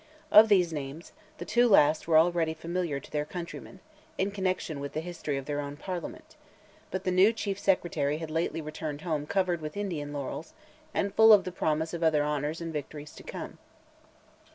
[0.31, 3.81] Of these names, the two last were already familiar to their countrymen,
[4.17, 6.35] in connection with the history of their own Parliament;
[6.89, 10.55] but the new Chief Secretary had lately returned home covered with Indian laurels,
[10.91, 13.59] and full of the promise of other honours and victories to come.